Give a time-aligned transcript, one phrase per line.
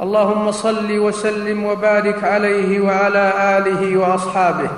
[0.00, 4.70] اللهم صل وسلم وبارك عليه وعلى آله وأصحابه.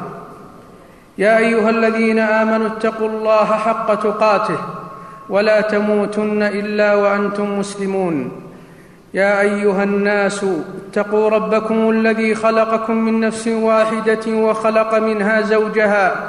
[1.18, 4.58] يا أيها الذين آمنوا اتقوا الله حق تقاته
[5.28, 8.32] ولا تموتن إلا وأنتم مسلمون.
[9.14, 10.44] يا أيها الناس
[10.88, 16.28] اتقوا ربكم الذي خلقكم من نفس واحدة وخلق منها زوجها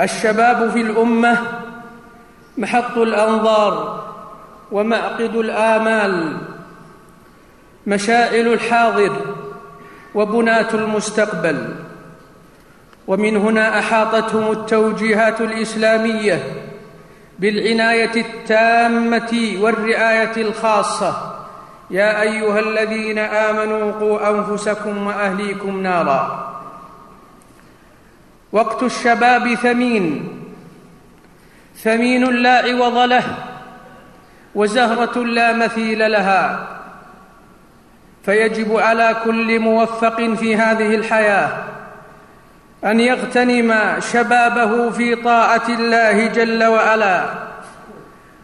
[0.00, 1.38] الشباب في الأمة
[2.58, 4.04] محط الأنظار
[4.72, 6.36] ومعقد الآمال
[7.86, 9.12] مشاعل الحاضر
[10.14, 11.74] وبناه المستقبل.
[13.06, 16.42] ومن هنا أحاطتهم التوجيهات الإسلامية
[17.38, 21.36] بالعناية التامة والرعاية الخاصة.
[21.90, 26.50] يا أيها الذين آمنوا قوا أنفسكم وأهليكم نارا.
[28.52, 30.28] وقت الشباب ثمين.
[31.76, 33.24] ثمين لا عوض له
[34.54, 36.68] وزهرة لا مثيل لها.
[38.24, 41.48] فيجب على كل موفق في هذه الحياة
[42.84, 47.24] أن يغتنم شبابه في طاعة الله جل وعلا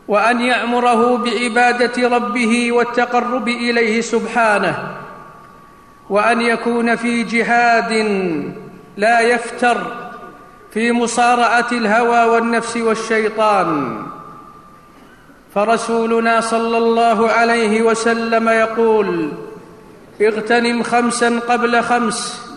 [0.09, 4.88] وأن يعمره بعبادة ربه والتقرب إليه سبحانه
[6.10, 7.92] وأن يكون في جهاد
[8.97, 10.05] لا يفتر
[10.76, 14.03] في مصارعة الهوى والنفس والشيطان.
[15.54, 19.32] فرسولنا صلى الله عليه وسلم يقول
[20.22, 22.48] اغتنم خمسا قبل خمس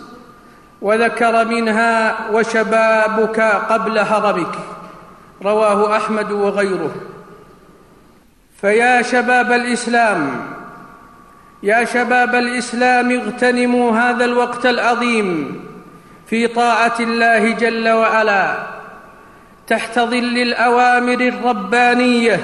[0.82, 4.54] وذكر منها وشبابك قبل هرمك
[5.44, 6.94] رواه أحمد وغيره.
[8.60, 10.30] فيا شباب الإسلام
[11.62, 15.60] يا شباب الإسلام اغتنموا هذا الوقت العظيم.
[16.30, 18.56] في طاعة الله جل وعلا
[19.66, 22.40] تحت ظل الأوامر الربانية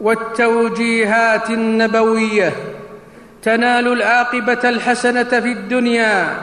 [0.00, 2.52] والتوجيهات النبوية
[3.42, 6.36] تنال العاقبة الحسنة في الدنيا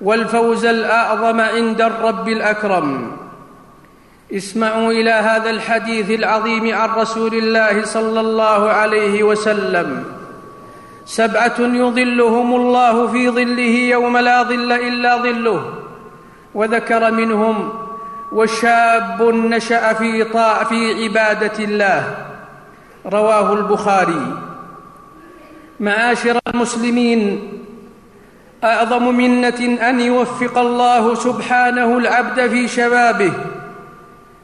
[0.00, 3.16] والفوز الأعظم عند الرب الأكرم.
[4.32, 10.17] اسمعوا إلى هذا الحديث العظيم عن رسول الله صلى الله عليه وسلم.
[11.08, 15.74] سبعة يظلهم الله في ظله يوم لا ظل إلا ظله.
[16.54, 17.72] وذكر منهم
[18.32, 22.14] وشاب نشأ في طاع في عبادة الله.
[23.06, 24.36] رواه البخاري.
[25.80, 27.52] معاشر المسلمين
[28.64, 33.32] أعظم منة أن يوفق الله سبحانه العبد في شبابه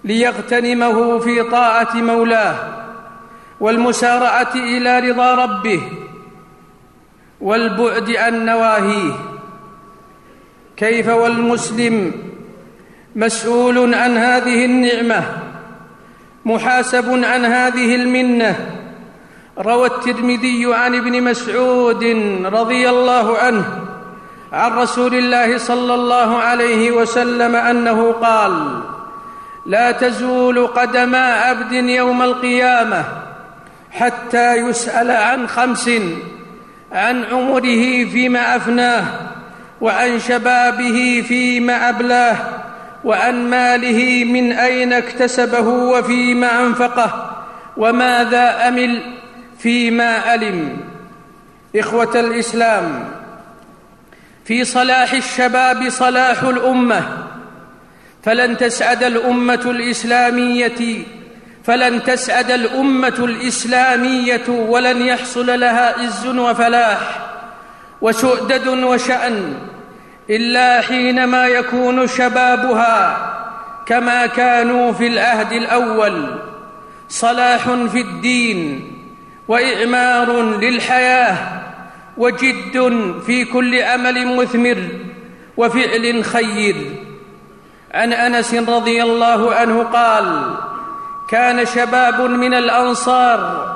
[0.04, 2.56] ليغتنمه في طاعة مولاه
[3.60, 5.82] والمسارعة إلى رضا ربه.
[7.44, 9.12] والبعد عن نواهيه.
[10.76, 12.12] كيف والمسلم
[13.16, 15.22] مسؤول عن هذه النعمة؟
[16.44, 18.56] محاسب عن هذه المنة.
[19.58, 22.04] روى الترمذي عن ابن مسعود
[22.44, 23.64] رضي الله عنه
[24.52, 28.80] عن رسول الله صلى الله عليه وسلم أنه قال
[29.66, 33.04] لا تزول قدما عبد يوم القيامة
[33.90, 35.90] حتى يسأل عن خمس
[36.94, 39.04] عن عمره فيما أفناه
[39.80, 42.36] وعن شبابه فيما أبلاه
[43.04, 47.40] وعن ماله من أين اكتسبه وفيما أنفقه
[47.76, 49.02] وماذا أمل
[49.58, 50.76] فيما ألم.
[51.76, 53.04] إخوة الإسلام
[54.44, 57.02] في صلاح الشباب صلاح الأمة
[58.22, 61.04] فلن تسعد الأمة الإسلامية
[61.64, 67.18] فلن تسعد الأمة الإسلامية ولن يحصل لها عز وفلاح
[68.00, 69.54] وسؤدد وشأن
[70.30, 73.30] إلا حينما يكون شبابها
[73.86, 76.40] كما كانوا في العهد الأول
[77.08, 78.90] صلاح في الدين
[79.48, 81.36] وإعمار للحياة
[82.16, 82.92] وجد
[83.26, 84.88] في كل أمل مثمر
[85.56, 86.76] وفعل خير.
[87.94, 90.54] عن أنس رضي الله عنه قال
[91.28, 93.70] كان شباب من الأنصار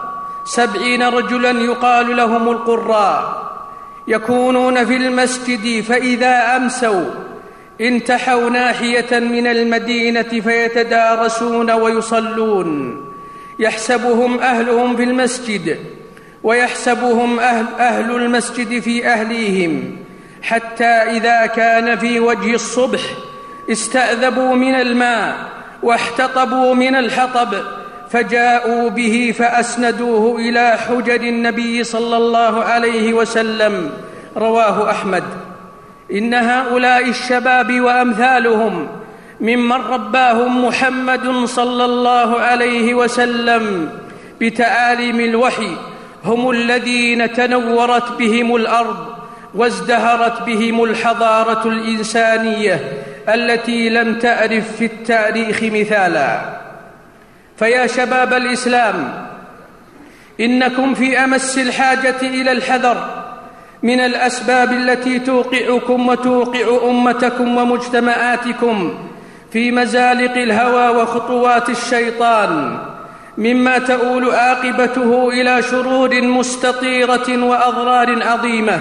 [0.45, 3.49] سبعين رجلا يقال لهم القراء
[4.07, 7.05] يكونون في المسجد فإذا أمسوا
[7.81, 13.05] انتحوا ناحية من المدينة فيتدارسون ويصلون.
[13.59, 15.79] يحسبهم أهلهم في المسجد
[16.43, 19.97] ويحسبهم أهل, أهل المسجد في أهليهم
[20.43, 23.01] حتى إذا كان في وجه الصبح
[23.71, 27.55] استأذبوا من الماء واحتطبوا من الحطب
[28.11, 33.91] فجاءوا به فأسندوه إلى حجر النبي صلى الله عليه وسلم
[34.37, 35.23] رواه أحمد.
[36.13, 38.89] إن هؤلاء الشباب وأمثالهم
[39.41, 43.91] ممن رباهم محمد صلى الله عليه وسلم
[44.41, 45.77] بتعاليم الوحي
[46.25, 48.97] هم الذين تنورت بهم الأرض
[49.55, 52.93] وازدهرت بهم الحضارة الإنسانية
[53.35, 56.41] التي لم تعرف في التاريخ مثالا.
[57.59, 59.29] فيا شباب الإسلام
[60.41, 63.25] إنكم في أمس الحاجة إلى الحذر
[63.83, 68.95] من الأسباب التي توقعكم وتوقع أمتكم ومجتمعاتكم
[69.53, 72.79] في مزالق الهوى وخطوات الشيطان
[73.39, 78.81] مما تؤول عاقبته إلى شرور مستطيرة وأضرار عظيمة.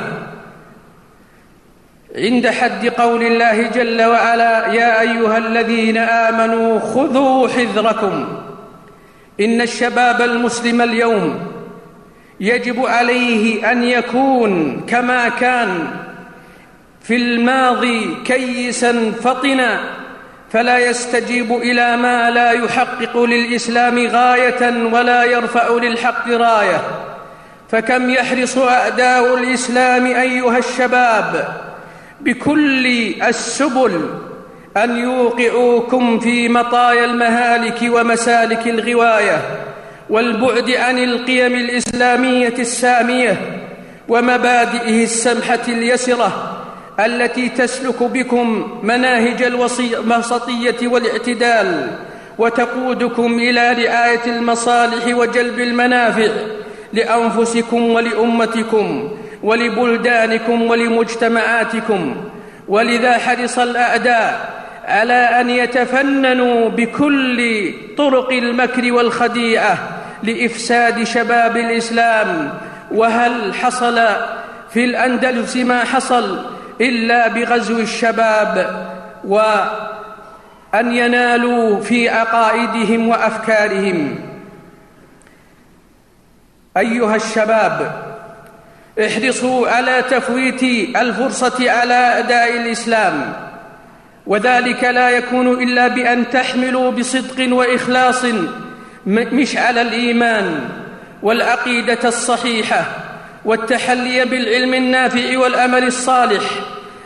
[2.17, 8.27] عند حد قول الله جل وعلا يا أيها الذين آمنوا خذوا حذركم.
[9.39, 11.39] إن الشباب المسلم اليوم
[12.39, 15.87] يجب عليه أن يكون كما كان
[17.01, 19.79] في الماضي كيسا فطنا
[20.49, 26.81] فلا يستجيب إلى ما لا يحقق للإسلام غاية ولا يرفع للحق راية.
[27.69, 31.47] فكم يحرص أعداء الإسلام أيها الشباب
[32.21, 32.87] بكل
[33.23, 34.09] السبل
[34.77, 39.41] أن يوقعوكم في مطايا المهالك ومسالك الغواية
[40.09, 43.41] والبعد عن القيم الإسلامية السامية
[44.09, 46.57] ومبادئه السمحة اليسرة
[46.99, 51.87] التي تسلك بكم مناهج الوسطية والاعتدال
[52.37, 56.27] وتقودكم إلى رعاية المصالح وجلب المنافع
[56.93, 59.11] لأنفسكم ولأمتكم
[59.43, 62.15] ولبلدانكم ولمجتمعاتكم
[62.67, 64.57] ولذا حرص الأعداء
[64.87, 69.77] على أن يتفننوا بكل طرق المكر والخديعه
[70.23, 72.49] لإفساد شباب الإسلام
[72.91, 73.99] وهل حصل
[74.69, 76.45] في الأندلس ما حصل
[76.81, 78.83] إلا بغزو الشباب
[79.23, 84.19] وأن ينالوا في عقائدهم وأفكارهم.
[86.77, 88.06] أيها الشباب
[89.05, 90.63] احرصوا على تفويت
[90.95, 93.33] الفرصة على أداء الإسلام
[94.27, 98.25] وذلك لا يكون إلا بأن تحملوا بصدق وإخلاص
[99.07, 100.59] مشعل الإيمان
[101.23, 102.85] والعقيدة الصحيحة
[103.45, 106.43] والتحلي بالعلم النافع والأمل الصالح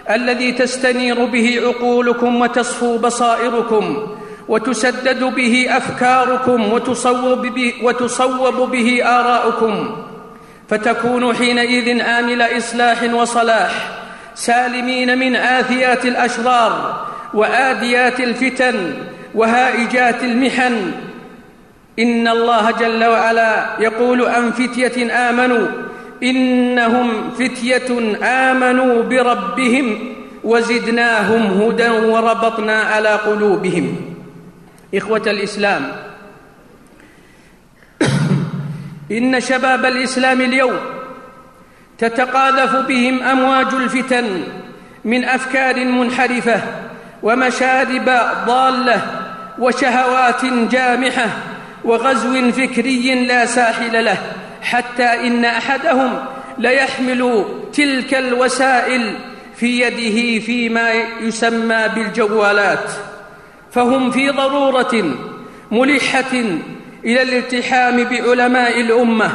[0.10, 4.08] الذي تستنير به عقولكم وتصفو بصائركم
[4.48, 9.96] وتسدد به أفكاركم وتصوب به, وتصوب به اراءكم
[10.72, 13.72] فتكونوا حينئذ آمل إصلاح وصلاح
[14.36, 18.94] سالمين من آثيات الأشرار وآديات الفتن
[19.36, 20.92] وهائجات المحن.
[22.00, 25.68] إن الله جل وعلا يقول عن فتية آمنوا
[26.24, 30.14] إنهم فتية آمنوا بربهم
[30.44, 33.96] وزدناهم هدى وربطنا على قلوبهم.
[34.96, 35.92] إخوة الإسلام
[39.12, 40.80] إن شباب الإسلام اليوم
[41.98, 44.44] تتقاذف بهم أمواج الفتن
[45.06, 46.62] من أفكار منحرفة
[47.24, 48.12] ومشارب
[48.46, 49.02] ضالة
[49.60, 51.28] وشهوات جامحة
[51.84, 54.18] وغزو فكري لا ساحل له
[54.62, 56.26] حتى إن أحدهم
[56.58, 59.16] ليحمل تلك الوسائل
[59.56, 60.92] في يده فيما
[61.22, 62.92] يسمى بالجوالات
[63.72, 65.16] فهم في ضرورة
[65.72, 66.44] ملحة
[67.06, 69.32] إلى الالتحام بعلماء الأمة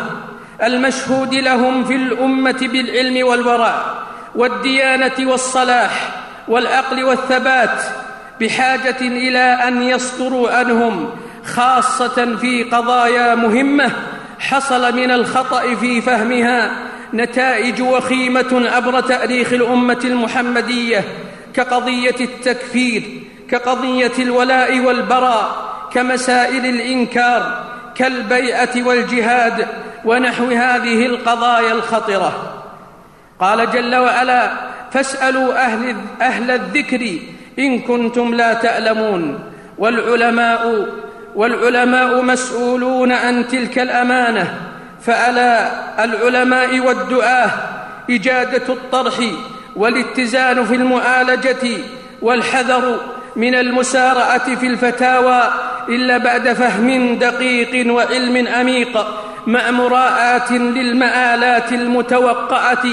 [0.63, 6.11] المشهود لهم في الأمة بالعلم والوراء والديانة والصلاح
[6.49, 7.83] والعقل والثبات
[8.41, 11.11] بحاجة إلى أن يصدروا عنهم
[11.45, 13.91] خاصة في قضايا مهمة
[14.39, 16.71] حصل من الخطأ في فهمها
[17.15, 21.05] نتائج وخيمة عبر تاريخ الأمة المحمدية
[21.55, 23.03] كقضية التكفير
[23.51, 29.67] كقضية الولاء والبراء كمسائل الإنكار كالبيعة والجهاد
[30.05, 32.63] ونحو هذه القضايا الخطرة.
[33.41, 34.51] قال جل وعلا
[34.93, 37.19] فاسألوا أهل, أهل الذكر
[37.59, 39.39] إن كنتم لا تعلمون
[39.79, 40.87] والعلماء
[41.35, 44.55] والعلماء مسؤولون عن تلك الأمانة.
[45.03, 47.51] فعلى العلماء والدعاة
[48.11, 49.15] إجادة الطرح
[49.77, 51.69] والاتزان في المعالجة
[52.23, 53.01] والحذر
[53.37, 55.43] من المسارعة في الفتاوى
[55.89, 59.07] إلا بعد فهم دقيق وعلم عميق
[59.47, 62.85] مع مراعاه للمآلات المتوقعة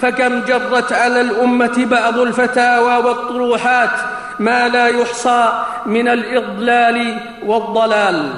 [0.00, 3.90] فكم جرت على الأمة بعض الفتاوى والطروحات
[4.38, 8.30] ما لا يحصى من الإضلال والضلال.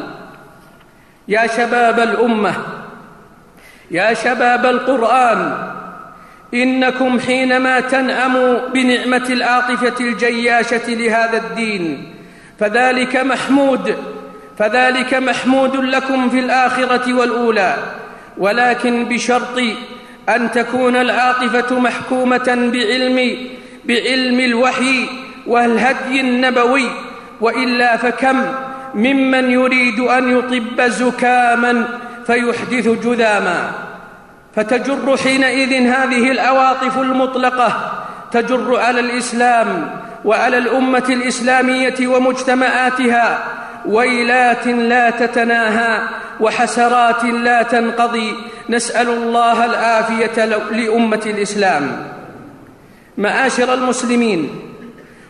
[1.28, 2.54] يا شباب الأمة
[3.90, 5.70] يا شباب القرآن
[6.54, 12.14] إنكم حينما تنعموا بنعمة العاطفة الجياشة لهذا الدين
[12.60, 13.96] فذلك محمود
[14.58, 17.76] فذلك محمود لكم في الآخرة والأولى.
[18.38, 19.58] ولكن بشرط
[20.28, 23.36] أن تكون العاطفة محكومة بعلم
[23.84, 25.08] بعلم الوحي
[25.46, 26.88] والهدي النبوي.
[27.40, 28.42] وإلا فكم
[28.94, 31.84] ممن يريد أن يطب زكاما
[32.26, 33.72] فيحدث جذاما.
[34.56, 37.92] فتجر حينئذ هذه العواطف المطلقة
[38.32, 39.90] تجر على الإسلام
[40.24, 43.44] وعلى الأمة الإسلامية ومجتمعاتها
[43.86, 46.02] ويلات لا تتناهى
[46.40, 48.34] وحسرات لا تنقضي
[48.68, 52.06] نسأل الله العافية لأمة الإسلام.
[53.18, 54.50] معاشر المسلمين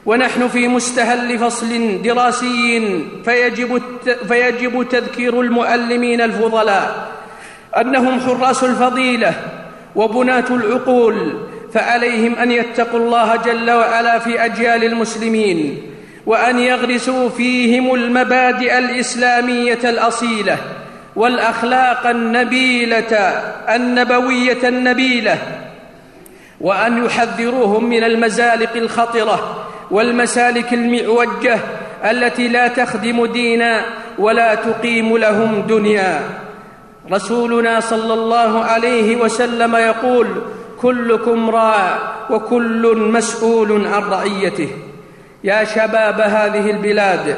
[0.07, 3.83] ونحن في مستهل فصل دراسي فيجب,
[4.29, 7.09] فيجب تذكير المؤلمين الفضلاء
[7.77, 9.35] أنهم حراس الفضيلة
[9.97, 11.41] وبناة العقول
[11.75, 15.83] فعليهم أن يتقوا الله جل وعلا في أجيال المسلمين
[16.27, 20.57] وأن يغرسوا فيهم المبادئ الإسلامية الأصيلة
[21.17, 23.17] والأخلاق النبيلة
[23.69, 25.39] النبوية النبيلة
[26.61, 31.59] وأن يحذروهم من المزالق الخطرة والمسالك المعوجة
[32.05, 33.85] التي لا تخدم دينا
[34.19, 36.21] ولا تقيم لهم دنيا.
[37.13, 40.27] رسولنا صلى الله عليه وسلم يقول
[40.83, 41.99] كلكم راع
[42.31, 44.69] وكل مسؤول عن رعيته.
[45.45, 47.37] يا شباب هذه البلاد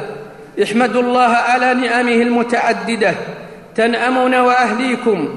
[0.62, 3.14] احمدوا الله على نعمه المتعددة.
[3.74, 5.28] تنعمون وأهليكم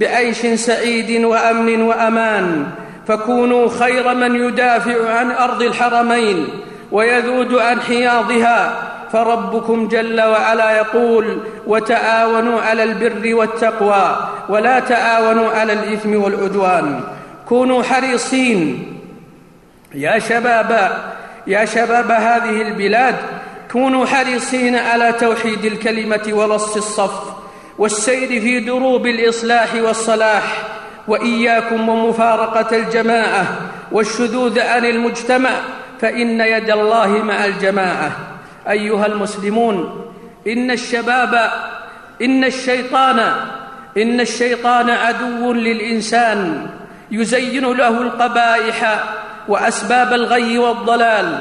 [0.00, 2.66] بعيش سعيد وأمن وأمان.
[3.08, 6.48] فكونوا خير من يدافع عن أرض الحرمين
[6.92, 8.82] ويذود عن حياضها.
[9.12, 14.16] فربكم جل وعلا يقول وتعاونوا على البر والتقوى
[14.48, 17.00] ولا تعاونوا على الإثم والعدوان.
[17.48, 18.90] كونوا حريصين.
[19.94, 21.02] يا شباب
[21.46, 23.14] يا شباب هذه البلاد
[23.72, 27.22] كونوا حريصين على توحيد الكلمة ورص الصف
[27.78, 30.62] والسير في دروب الإصلاح والصلاح
[31.08, 33.46] وإياكم ومفارقة الجماعة
[33.92, 35.50] والشذوذ عن المجتمع
[36.00, 38.10] فإن يد الله مع الجماعة.
[38.70, 40.06] أيها المسلمون
[40.46, 41.50] إن الشباب
[42.22, 43.18] إن الشيطان
[43.96, 46.66] إن الشيطان عدو للإنسان.
[47.20, 49.04] يزين له القبائح
[49.48, 51.38] وأسباب الغي والضلال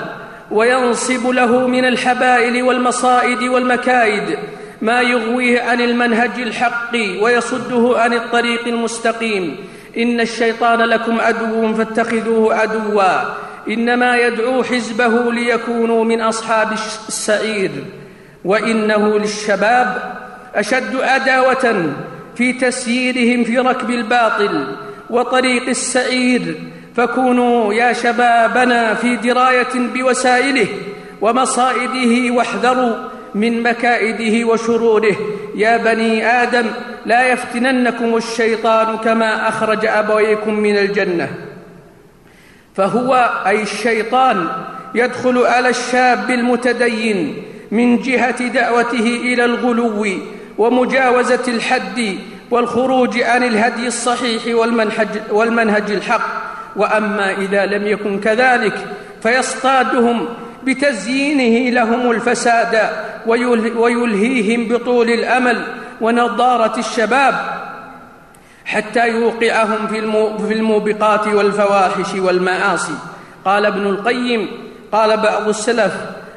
[0.51, 4.37] وينصب له من الحبائل والمصائد والمكايد
[4.81, 9.57] ما يغويه عن المنهج الحق ويصده عن الطريق المستقيم.
[9.97, 13.21] إن الشيطان لكم عدو فاتخذوه عدوا.
[13.67, 16.71] إنما يدعو حزبه ليكونوا من أصحاب
[17.07, 17.71] السعير.
[18.45, 20.13] وإنه للشباب
[20.55, 21.93] أشد عداوة
[22.35, 24.75] في تسييرهم في ركب الباطل.
[25.13, 26.55] وطريق السعير
[26.95, 30.67] فكونوا يا شبابنا في دراية بوسائله
[31.21, 32.95] ومصائده واحذروا
[33.35, 35.15] من مكائده وشروره.
[35.55, 36.65] يا بني آدم
[37.05, 41.29] لا يفتننكم الشيطان كما أخرج أبويكم من الجنة.
[42.75, 44.47] فهو أي الشيطان
[44.95, 50.07] يدخل على الشاب المتدين من جهة دعوته إلى الغلو
[50.57, 52.17] ومجاوزة الحد
[52.53, 56.53] والخروج عن الهدي الصحيح والمنهج, والمنهج الحق.
[56.75, 58.87] وأما إذا لم يكن كذلك
[59.23, 60.25] فيصطادهم
[60.63, 62.89] بتزيينه لهم الفساد
[63.75, 65.63] ويلهيهم بطول الأمل
[66.01, 67.35] ونضارة الشباب
[68.65, 69.87] حتى يوقعهم
[70.47, 72.95] في الموبقات والفواحش والمعاصي
[73.45, 74.47] قال ابن القيم
[74.91, 75.93] قال بعض السلف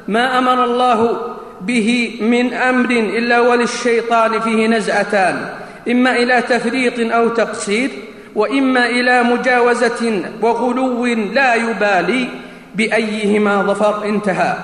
[0.07, 1.17] ما أمر الله
[1.61, 5.49] به من أمر إلا وللشيطان فيه نزعتان.
[5.89, 7.89] إما إلى تفريط أو تقصير
[8.35, 12.27] وإما إلى مجاوزة وغلو لا يبالي
[12.75, 14.57] بأيهما ظفر انتهى.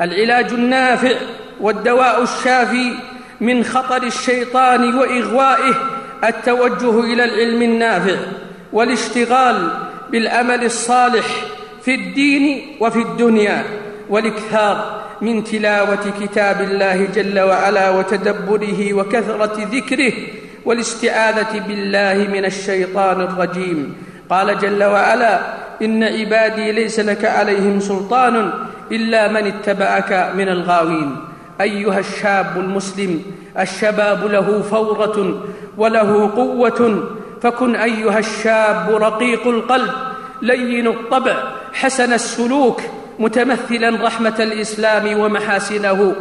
[0.00, 1.14] العلاج النافع
[1.60, 2.92] والدواء الشافي
[3.40, 5.74] من خطر الشيطان وإغوائه
[6.24, 8.16] التوجه إلى العلم النافع
[8.72, 9.70] والاشتغال
[10.10, 11.26] بالأمل الصالح
[11.82, 13.64] في الدين وفي الدنيا
[14.08, 20.12] والإكثار من تلاوة كتاب الله جل وعلا وتدبره وكثرة ذكره
[20.66, 23.96] والاستعاذة بالله من الشيطان الرجيم.
[24.30, 25.40] قال جل وعلا
[25.82, 28.50] إن عبادي ليس لك عليهم سلطان
[28.92, 31.16] إلا من اتبعك من الغاوين.
[31.60, 33.22] أيها الشاب المسلم
[33.58, 35.42] الشباب له فورة
[35.78, 37.02] وله قوة.
[37.42, 39.92] فكن أيها الشاب رقيق القلب
[40.42, 41.36] لين الطبع
[41.72, 42.80] حسن السلوك
[43.18, 46.14] متمثلا رحمة الإسلام ومحاسنه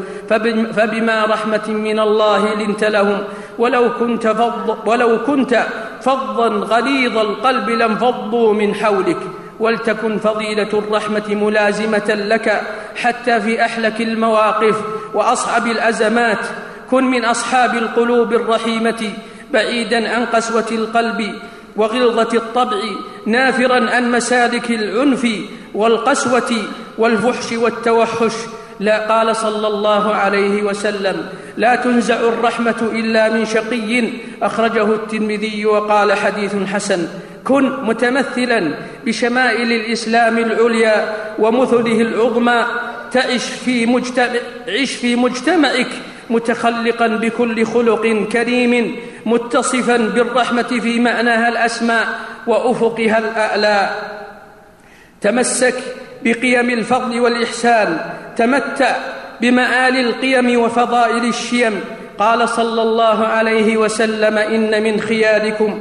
[0.73, 3.17] فبما رحمة من الله لنت لهم.
[3.57, 5.63] ولو كنت فض ولو كنت
[6.01, 9.17] فظا غليظ القلب لانفضوا من حولك.
[9.59, 12.61] ولتكن فضيلة الرحمة ملازمة لك
[12.95, 14.81] حتى في أحلك المواقف
[15.13, 16.45] وأصعب الأزمات.
[16.91, 19.09] كن من أصحاب القلوب الرحيمة
[19.53, 21.35] بعيدا عن قسوة القلب
[21.75, 22.77] وغلظة الطبع
[23.25, 25.27] نافرا عن مسالك العنف
[25.73, 26.51] والقسوة
[26.97, 28.33] والفحش والتوحش.
[28.79, 31.25] لا قال صلى الله عليه وسلم
[31.57, 34.09] لا تنزع الرحمة إلا من شقي.
[34.41, 37.07] أخرجه الترمذي وقال حديث حسن.
[37.43, 38.73] كن متمثلا
[39.05, 42.65] بشمائل الإسلام العليا ومثله العظمى.
[43.11, 45.87] تعش في مجتمع عش في مجتمعك
[46.29, 48.95] متخلقا بكل خلق كريم.
[49.25, 52.07] متصفا بالرحمة في معناها الأسماء
[52.47, 53.89] وأفقها الأعلى.
[55.21, 55.75] تمسك
[56.23, 57.99] بقيم الفضل والإحسان.
[58.37, 58.95] تمتع
[59.41, 61.81] بمآل القيم وفضائل الشيم.
[62.19, 65.79] قال صلى الله عليه وسلم إن من خياركم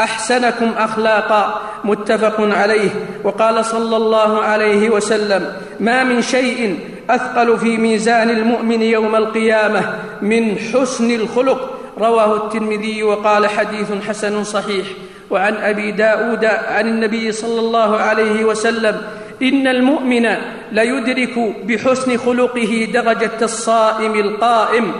[0.00, 1.60] أحسنكم أخلاقا.
[1.84, 2.90] متفق عليه.
[3.24, 6.78] وقال صلى الله عليه وسلم ما من شيء
[7.10, 14.86] أثقل في ميزان المؤمن يوم القيامة من حسن الخلق رواه الترمذي وقال حديث حسن صحيح.
[15.30, 19.02] وعن أبي داود عن النبي صلى الله عليه وسلم
[19.42, 20.28] إن المؤمن
[20.72, 24.92] ليدرك بحسن خلقه درجة الصائم القائم.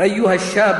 [0.00, 0.78] أيها الشاب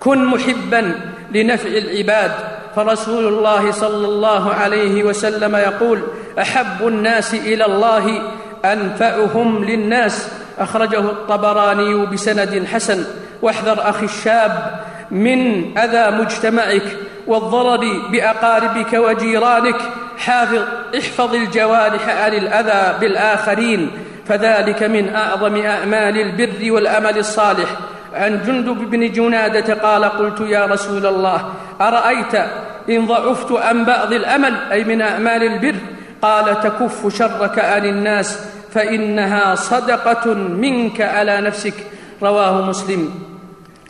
[0.00, 0.94] كن محبا
[1.34, 2.32] لنفع العباد.
[2.76, 6.02] فرسول الله صلى الله عليه وسلم يقول
[6.38, 8.22] أحب الناس إلى الله
[8.64, 10.30] أنفعهم للناس.
[10.58, 13.04] أخرجه الطبراني بسند حسن.
[13.42, 19.76] واحذر أخي الشاب من أذى مجتمعك والضرر بأقاربك وجيرانك.
[20.18, 20.62] حافظ
[20.98, 23.90] احفظ الجوارح عن الأذى بالآخرين
[24.26, 27.68] فذلك من أعظم أعمال البر والأمل الصالح.
[28.14, 32.34] عن جندب بن جنادة قال قلت يا رسول الله أرأيت
[32.88, 35.74] إن ضعفت عن بعض الأمل أي من أعمال البر؟
[36.22, 38.38] قال تكف شرك عن الناس.
[38.70, 41.74] فإنها صدقة منك على نفسك.
[42.22, 43.14] رواه مسلم.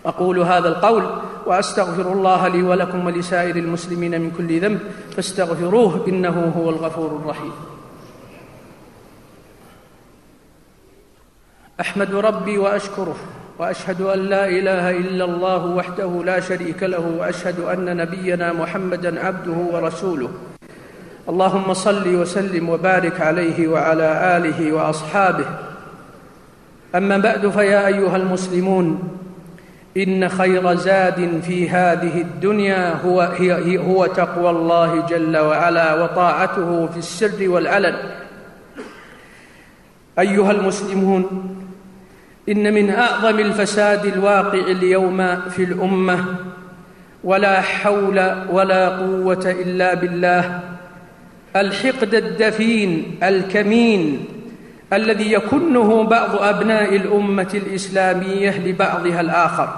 [0.07, 1.05] أقول هذا القول
[1.47, 4.81] وأستغفر الله لي ولكم ولسائر المسلمين من كل ذنب
[5.17, 7.53] فاستغفروه إنه هو الغفور الرحيم.
[11.81, 13.17] أحمد ربي وأشكره
[13.59, 19.59] وأشهد أن لا إله إلا الله وحده لا شريك له وأشهد أن نبينا محمدا عبده
[19.73, 20.31] ورسوله.
[21.29, 25.45] اللهم صل وسلم وبارك عليه وعلى آله وأصحابه.
[26.95, 29.09] أما بعد فيا أيها المسلمون
[29.97, 36.99] إن خير زاد في هذه الدنيا هو, هي هو تقوى الله جل وعلا وطاعته في
[36.99, 37.97] السر والعلن.
[40.19, 41.25] أيها المسلمون
[42.49, 46.25] إن من أعظم الفساد الواقع اليوم في الأمة
[47.25, 50.78] ولا حول ولا قوة إلا بالله
[51.57, 54.25] الحقد الدفين الكمين
[54.93, 59.69] الذي يكنه بعض أبناء الأمة الإسلامية لبعضها الآخر.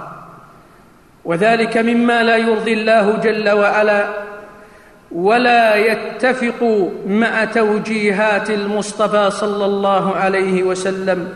[1.25, 4.05] وذلك مما لا يرضي الله جل وعلا
[5.11, 11.29] ولا يتفق مع توجيهات المصطفى صلى الله عليه وسلم.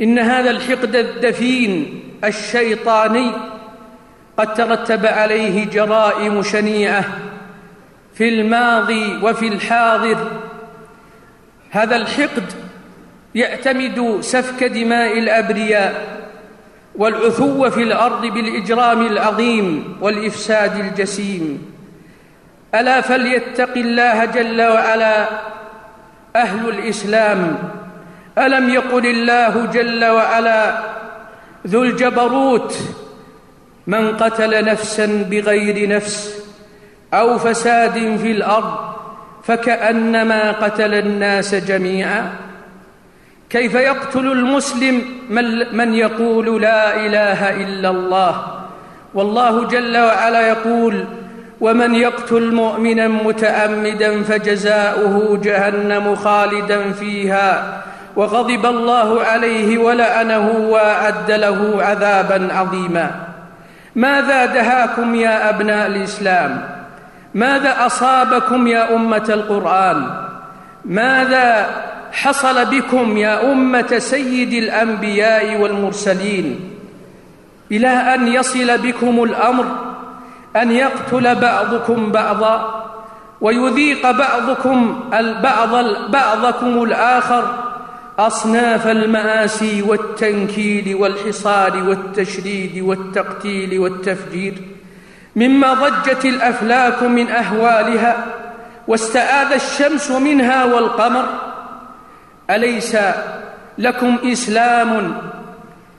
[0.00, 3.30] إن هذا الحقد الدفين الشيطاني
[4.36, 7.04] قد ترتب عليه جرائم شنيعة.
[8.14, 10.30] في الماضي وفي الحاضر.
[11.70, 12.52] هذا الحقد
[13.34, 16.22] يعتمد سفك دماء الأبرياء
[16.94, 21.72] والعثو في الأرض بالإجرام العظيم والإفساد الجسيم.
[22.74, 25.28] ألا فليتق الله جل وعلا
[26.36, 27.58] أهل الإسلام؟
[28.38, 30.82] ألم يقل الله جل وعلا
[31.66, 32.78] ذو الجبروت
[33.86, 36.41] من قتل نفسا بغير نفس
[37.14, 38.74] أو فساد في الأرض
[39.44, 42.30] فكأنما قتل الناس جميعا.
[43.50, 45.02] كيف يقتل المسلم
[45.72, 48.44] من, يقول لا إله إلا الله؟
[49.14, 51.04] والله جل وعلا يقول
[51.60, 57.82] ومن يقتل مؤمنا متأمدا فجزاؤه جهنم خالدا فيها
[58.16, 63.10] وغضب الله عليه ولعنه وأعد له عذابا عظيما.
[63.94, 66.81] ماذا دهاكم يا أبناء الإسلام؟
[67.34, 70.26] ماذا أصابكم يا أمة القرآن؟
[70.84, 71.66] ماذا
[72.12, 76.60] حصل بكم يا أمة سيد الأنبياء والمرسلين؟
[77.70, 79.64] إلى أن يصل بكم الأمر
[80.56, 82.84] أن يقتل بعضكم بعضا
[83.40, 87.54] ويذيق بعضكم البعض بعضكم الآخر
[88.18, 94.54] أصناف المآسي والتنكيل والحصار والتشريد والتقتيل والتفجير.
[95.36, 98.26] مما ضجت الأفلاك من أهوالها
[98.88, 101.24] واستآذ الشمس منها والقمر.
[102.50, 102.96] أليس
[103.78, 105.14] لكم إسلام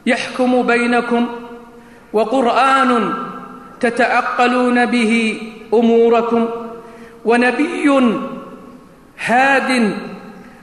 [0.06, 1.28] يحكم بينكم
[2.14, 3.14] وقرآن
[3.80, 5.42] تتعقلون به
[5.74, 6.50] أموركم
[7.26, 7.90] ونبي
[9.26, 9.94] هاد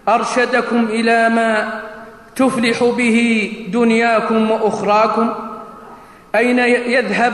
[0.09, 1.81] أرشدكم إلى ما
[2.37, 5.35] تفلح به دنياكم وأخراكم؟
[6.35, 7.33] أين يذهب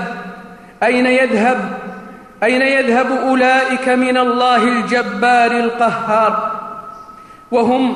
[0.83, 1.79] أين يذهب؟
[2.43, 6.53] أين يذهب أولئك من الله الجبار القهار؟
[7.51, 7.95] وهم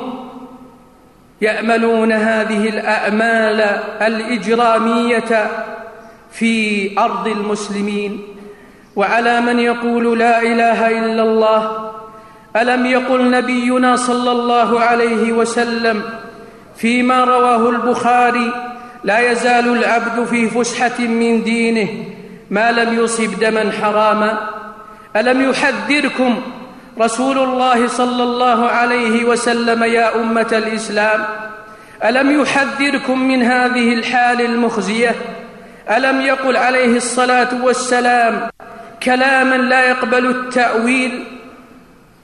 [1.41, 3.61] يأملون هذه الأعمال
[4.01, 5.47] الإجرامية
[6.31, 8.21] في أرض المسلمين.
[8.95, 11.91] وعلى من يقول لا إله إلا الله؟
[12.55, 16.03] ألم يقل نبينا صلى الله عليه وسلم
[16.77, 18.51] فيما رواه البخاري
[19.03, 21.87] لا يزال العبد في فسحة من دينه
[22.51, 24.49] ما لم يصب دما حراما.
[25.15, 26.41] ألم يحذركم
[26.99, 31.25] رسول الله صلى الله عليه وسلم يا أمة الإسلام؟
[32.05, 35.15] ألم يحذركم من هذه الحال المخزية؟
[35.91, 38.49] ألم يقل عليه الصلاة والسلام
[39.03, 41.23] كلاما لا يقبل التأويل؟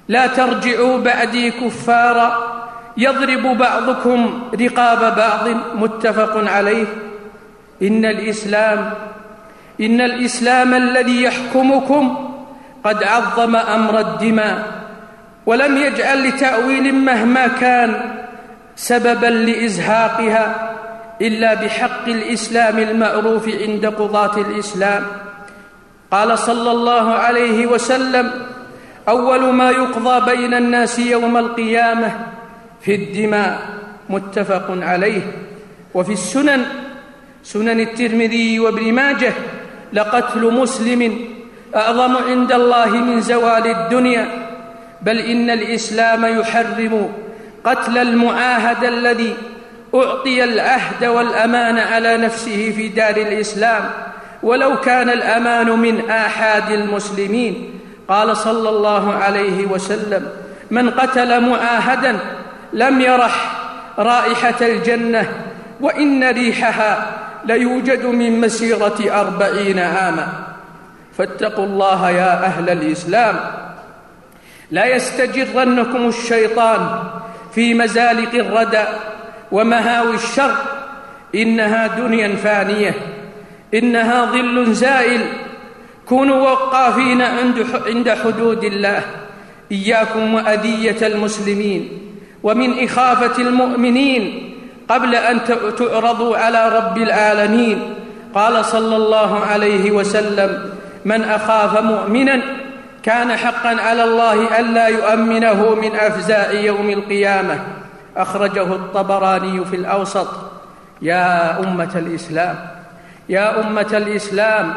[0.08, 2.58] لا ترجعوا بعدي كفارا
[2.98, 6.86] يضرب بعضكم رقاب بعض متفق عليه.
[7.82, 8.94] إن الإسلام
[9.82, 12.34] إن الإسلام الذي يحكمكم
[12.84, 14.68] قد عظم أمر الدماء
[15.46, 18.18] ولم يجعل لتأويل مهما كان
[18.76, 20.74] سببا لإزهاقها
[21.22, 25.04] إلا بحق الإسلام المعروف عند قضاة الإسلام.
[26.12, 28.32] قال صلى الله عليه وسلم
[29.10, 32.12] أول ما يقضى بين الناس يوم القيامة
[32.82, 33.60] في الدماء
[34.10, 35.22] متفق عليه.
[35.94, 36.66] وفي السنن
[37.44, 39.34] سنن الترمذي وابن ماجه
[39.94, 41.20] لقتل مسلم.
[41.76, 44.28] أعظم عند الله من زوال الدنيا.
[45.02, 47.10] بل إن الإسلام يحرم
[47.64, 49.34] قتل المعاهد الذي
[49.96, 53.90] أعطي العهد والأمان على نفسه في دار الإسلام.
[54.44, 57.80] ولو كان الأمان من آحاد المسلمين.
[58.08, 60.28] قال صلى الله عليه وسلم
[60.72, 62.20] من قتل معاهدا
[62.74, 63.52] لم يرح
[64.00, 65.30] رائحة الجنة
[65.82, 67.12] وإن ريحها
[67.46, 70.28] ليوجد من مسيرة أربعين عاما.
[71.18, 73.40] فاتقوا الله يا أهل الإسلام.
[74.72, 77.04] لا يستجرنكم الشيطان
[77.56, 78.84] في مزالق الردى
[79.52, 80.56] ومهاوي الشر.
[81.36, 82.94] إنها دنيا فانية.
[83.74, 85.22] إنها ظل زائل.
[86.06, 87.22] كونوا وقافين
[87.88, 89.02] عند حدود الله.
[89.72, 91.90] إياكم وأذية المسلمين.
[92.44, 94.47] ومن إخافة المؤمنين.
[94.90, 95.44] قبل أن
[95.78, 97.94] تعرضوا على رب العالمين.
[98.36, 100.70] قال صلى الله عليه وسلم
[101.06, 102.42] من أخاف مؤمنا
[103.04, 107.60] كان حقا على الله ألا يؤمنه من افزاع يوم القيامة.
[108.18, 110.28] أخرجه الطبراني في الأوسط.
[111.02, 112.56] يا أمة الإسلام
[113.30, 114.74] يا أمة الإسلام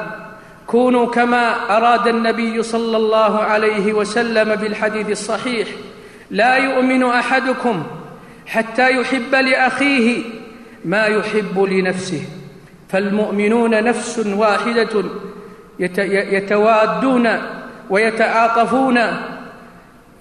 [0.66, 5.68] كونوا كما أراد النبي صلى الله عليه وسلم في الحديث الصحيح
[6.30, 7.86] لا يؤمن أحدكم
[8.50, 10.22] حتى يحب لأخيه
[10.84, 12.22] ما يحب لنفسه.
[12.90, 15.04] فالمؤمنون نفس واحدة
[16.34, 17.26] يتوادون
[17.90, 18.98] ويتعاطفون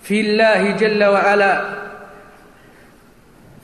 [0.04, 1.54] في الله جل وعلا.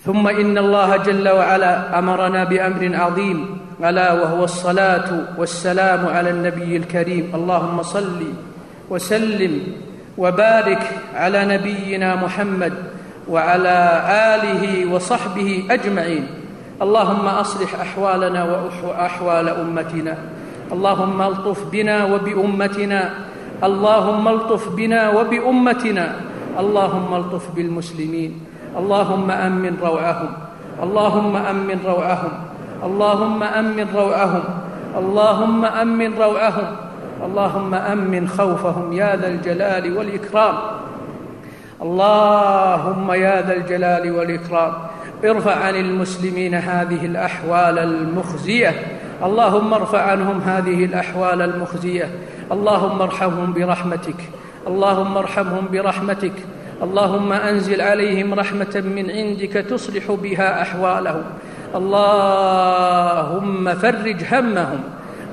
[0.05, 7.31] ثم إن الله جل وعلا أمرنا بأمر عظيم ألا وهو الصلاة والسلام على النبي الكريم.
[7.33, 8.21] اللهم صل
[8.89, 9.53] وسلم
[10.17, 12.73] وبارك على نبينا محمد
[13.29, 16.27] وعلى آله وصحبه أجمعين.
[16.81, 18.41] اللهم أصلح أحوالنا
[18.83, 20.17] واحوال أمتنا.
[20.71, 23.09] اللهم ألطف بنا وبأمتنا.
[23.63, 26.15] اللهم ألطف بنا وبأمتنا.
[26.59, 28.31] اللهم ألطف بالمسلمين.
[28.77, 30.31] اللهم أمن روعهم.
[30.83, 32.33] اللهم أمن روعهم.
[32.83, 34.43] اللهم أمن روعهم.
[34.97, 36.69] اللهم أمن روعهم.
[37.25, 38.93] اللهم أمن خوفهم.
[38.93, 40.55] يا ذا الجلال والإكرام.
[41.81, 44.73] اللهم يا ذا الجلال والإكرام
[45.25, 48.73] ارفع عن المسلمين هذه الأحوال المخزية.
[49.23, 52.09] اللهم ارفع عنهم هذه الأحوال المخزية.
[52.51, 54.15] اللهم ارحمهم برحمتك.
[54.67, 56.33] اللهم ارحمهم برحمتك.
[56.83, 61.23] اللهم أنزل عليهم رحمة من عندك تصلح بها أحوالهم.
[61.75, 64.79] اللهم فرج همهم.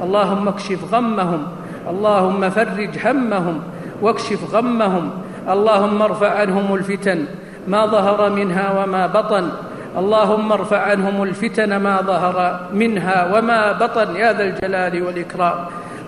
[0.03, 1.47] اللهم اكشف غمهم.
[1.91, 3.61] اللهم فرج همهم.
[4.03, 5.11] واكشف غمهم.
[5.49, 7.25] اللهم ارفع عنهم الفتن
[7.69, 9.51] ما ظهر منها وما بطن.
[9.99, 14.17] اللهم ارفع عنهم الفتن ما ظهر منها وما بطن.
[14.17, 15.59] يا ذا الجلال والإكرام.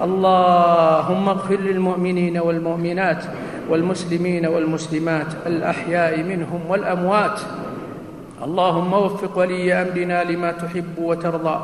[0.03, 3.25] اللهم اغفر للمؤمنين والمؤمنات
[3.71, 7.41] والمسلمين والمسلمات الأحياء منهم والأموات.
[8.45, 11.59] اللهم وفق ولي أمرنا لما تحب وترضى.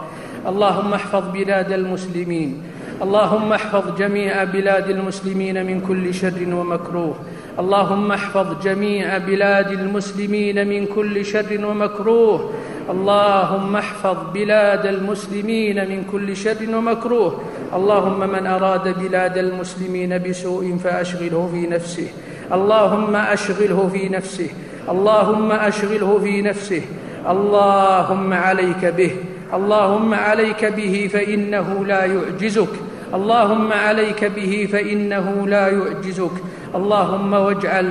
[0.47, 2.63] اللهم احفظ بلاد المسلمين.
[3.03, 7.15] اللهم احفظ جميع بلاد المسلمين من كل شر ومكروه.
[7.59, 12.51] اللهم احفظ جميع بلاد المسلمين من كل شر ومكروه.
[12.91, 17.41] اللهم احفظ بلاد المسلمين من كل شر ومكروه.
[17.75, 22.09] اللهم من أراد بلاد المسلمين بسوء فأشغله في نفسه.
[22.53, 24.49] اللهم أشغله في نفسه.
[24.89, 26.83] اللهم أشغله في نفسه.
[27.29, 29.13] اللهم عليك به.
[29.55, 32.75] اللهم عليك به فإنه لا يعجزك.
[33.15, 36.37] اللهم عليك به فإنه لا يعجزك.
[36.75, 37.89] اللهم واجعل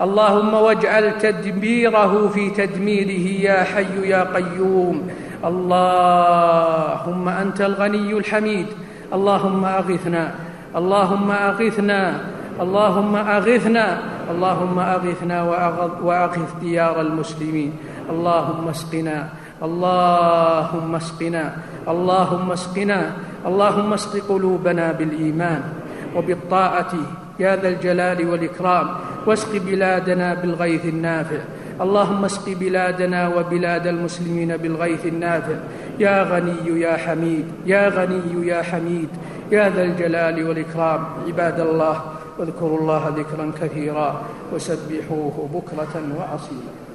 [0.00, 5.08] اللهم واجعل تدبيره في تدميره يا حي يا قيوم.
[5.44, 8.66] اللهم أنت الغني الحميد.
[9.12, 10.34] اللهم أغثنا
[10.76, 12.20] اللهم أغثنا
[12.60, 13.86] اللهم أغثنا
[14.30, 15.42] اللهم أغثنا
[16.02, 17.72] وأغث ديار المسلمين.
[18.10, 19.28] اللهم اسقنا
[19.62, 21.44] اللهم اسقنا
[21.88, 23.00] اللهم اسقنا
[23.46, 25.62] اللهم اسق قلوبنا بالإيمان
[26.16, 26.92] وبالطاعة
[27.38, 28.88] يا ذا الجلال والإكرام
[29.26, 31.38] واسق بلادنا بالغيث النافع.
[31.80, 35.56] اللهم اسق بلادنا وبلاد المسلمين بالغيث النافع.
[35.98, 39.08] يا غني يا حميد يا غني يا حميد.
[39.52, 41.04] يا ذا الجلال والإكرام.
[41.26, 42.00] عباد الله
[42.38, 44.22] واذكروا الله ذكرا كثيرا
[44.52, 46.85] وسبحوه بكرة واصيلا.